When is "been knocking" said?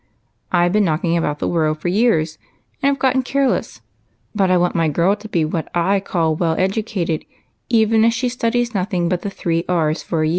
0.71-1.15